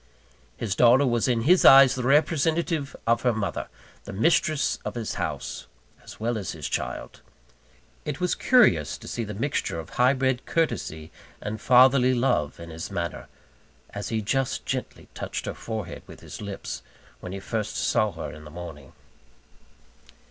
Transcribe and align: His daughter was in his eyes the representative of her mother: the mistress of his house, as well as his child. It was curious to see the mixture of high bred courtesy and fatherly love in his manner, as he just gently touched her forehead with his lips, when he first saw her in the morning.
His 0.57 0.73
daughter 0.75 1.05
was 1.05 1.27
in 1.27 1.41
his 1.41 1.63
eyes 1.63 1.93
the 1.93 2.01
representative 2.01 2.95
of 3.05 3.21
her 3.21 3.33
mother: 3.33 3.67
the 4.05 4.11
mistress 4.11 4.79
of 4.83 4.95
his 4.95 5.13
house, 5.21 5.67
as 6.03 6.19
well 6.19 6.39
as 6.39 6.53
his 6.53 6.67
child. 6.67 7.21
It 8.03 8.19
was 8.19 8.33
curious 8.33 8.97
to 8.97 9.07
see 9.07 9.23
the 9.23 9.35
mixture 9.35 9.79
of 9.79 9.91
high 9.91 10.13
bred 10.13 10.47
courtesy 10.47 11.11
and 11.39 11.61
fatherly 11.61 12.15
love 12.15 12.59
in 12.59 12.71
his 12.71 12.89
manner, 12.89 13.27
as 13.91 14.09
he 14.09 14.23
just 14.23 14.65
gently 14.65 15.07
touched 15.13 15.45
her 15.45 15.53
forehead 15.53 16.01
with 16.07 16.21
his 16.21 16.41
lips, 16.41 16.81
when 17.19 17.31
he 17.31 17.39
first 17.39 17.75
saw 17.77 18.11
her 18.13 18.31
in 18.31 18.43
the 18.43 18.49
morning. 18.49 18.93